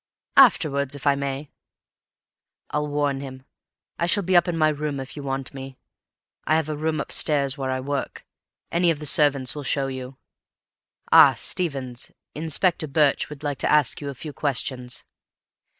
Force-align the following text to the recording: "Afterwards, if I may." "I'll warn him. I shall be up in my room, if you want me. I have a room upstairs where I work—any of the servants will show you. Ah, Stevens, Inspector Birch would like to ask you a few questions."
"Afterwards, 0.37 0.95
if 0.95 1.05
I 1.05 1.13
may." 1.13 1.51
"I'll 2.71 2.87
warn 2.87 3.19
him. 3.21 3.45
I 3.99 4.07
shall 4.07 4.23
be 4.23 4.35
up 4.35 4.47
in 4.47 4.57
my 4.57 4.69
room, 4.69 4.99
if 4.99 5.15
you 5.15 5.21
want 5.21 5.53
me. 5.53 5.77
I 6.43 6.55
have 6.55 6.69
a 6.69 6.75
room 6.75 6.99
upstairs 6.99 7.55
where 7.55 7.69
I 7.69 7.79
work—any 7.81 8.89
of 8.89 8.97
the 8.97 9.05
servants 9.05 9.53
will 9.53 9.61
show 9.61 9.85
you. 9.85 10.17
Ah, 11.11 11.35
Stevens, 11.35 12.11
Inspector 12.33 12.87
Birch 12.87 13.29
would 13.29 13.43
like 13.43 13.59
to 13.59 13.71
ask 13.71 14.01
you 14.01 14.09
a 14.09 14.15
few 14.15 14.33
questions." 14.33 15.03